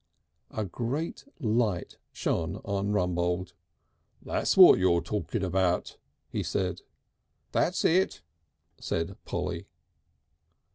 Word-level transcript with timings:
A 0.49 0.65
great 0.65 1.25
light 1.39 1.99
shone 2.11 2.55
on 2.65 2.91
Rumbold. 2.91 3.53
"That's 4.23 4.57
what 4.57 4.79
you're 4.79 4.99
talking 5.01 5.43
about!" 5.43 5.97
he 6.27 6.41
said. 6.41 6.81
"That's 7.51 7.85
it," 7.85 8.23
said 8.79 9.15
Polly. 9.25 9.67